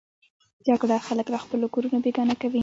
[0.67, 2.59] جګړه خلک له خپلو کورونو بېګانه کوي